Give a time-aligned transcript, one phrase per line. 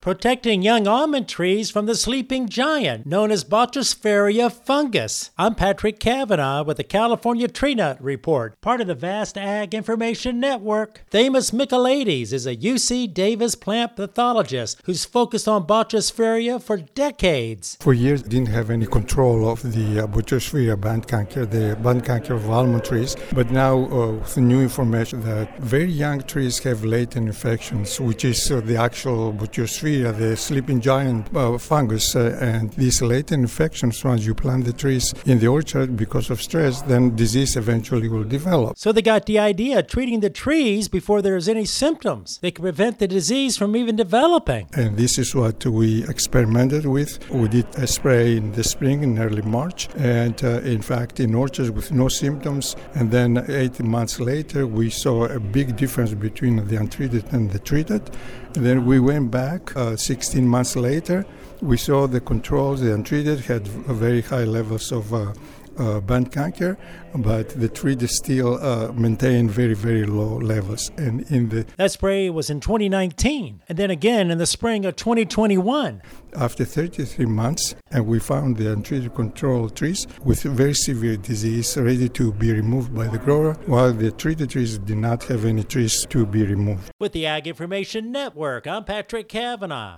[0.00, 5.30] protecting young almond trees from the sleeping giant known as Botryosphaeria fungus.
[5.36, 10.40] I'm Patrick Cavanaugh with the California Tree Nut Report, part of the vast Ag Information
[10.40, 11.02] Network.
[11.10, 17.76] Themis Michailides is a UC Davis plant pathologist who's focused on Botryosphaeria for decades.
[17.80, 22.32] For years, didn't have any control of the uh, Botryosphaeria band canker, the band canker
[22.32, 23.16] of almond trees.
[23.34, 28.50] But now, uh, with new information that very young trees have latent infections, which is
[28.50, 29.34] uh, the actual
[29.90, 34.72] Botryosphaeria the sleeping giant uh, fungus, uh, and these latent infections, once you plant the
[34.72, 38.78] trees in the orchard because of stress, then disease eventually will develop.
[38.78, 42.38] So they got the idea of treating the trees before there's any symptoms.
[42.42, 44.68] They can prevent the disease from even developing.
[44.74, 47.28] And this is what we experimented with.
[47.30, 51.34] We did a spray in the spring, in early March, and uh, in fact, in
[51.34, 52.76] orchards with no symptoms.
[52.94, 57.58] And then 18 months later, we saw a big difference between the untreated and the
[57.58, 58.10] treated.
[58.54, 61.24] And then we went back uh, 16 months later.
[61.62, 65.12] We saw the controls, the untreated had very high levels of
[65.80, 66.76] uh, band canker,
[67.14, 70.90] but the treated still uh, maintained very, very low levels.
[70.96, 74.96] And in the that spray was in 2019, and then again in the spring of
[74.96, 76.02] 2021.
[76.36, 82.08] After 33 months, and we found the untreated control trees with very severe disease ready
[82.10, 86.06] to be removed by the grower, while the treated trees did not have any trees
[86.10, 86.92] to be removed.
[87.00, 89.88] With the Ag Information Network, I'm Patrick Cavanaugh.